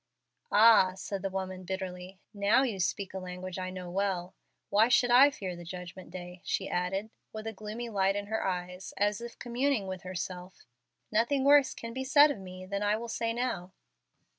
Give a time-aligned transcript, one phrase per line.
[0.51, 4.33] "Ah," said the woman, bitterly, "now you speak a language I know well.
[4.71, 8.43] Why should I fear the judgment day?" she added, with a gloomy light in her
[8.43, 10.65] eyes, as if communing with herself.
[11.11, 13.73] "Nothing worse can be said of me than I will say now.